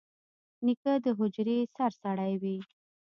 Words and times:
نیکه 0.65 0.93
د 1.03 1.05
حجرې 1.17 1.57
سرسړی 1.75 2.33
وي. 2.41 2.57